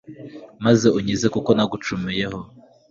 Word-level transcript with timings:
maze 0.65 0.87
unkize 0.97 1.27
kuko 1.35 1.49
nagucumuyeho» 1.53 2.39